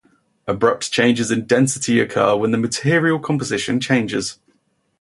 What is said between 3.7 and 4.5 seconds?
changes.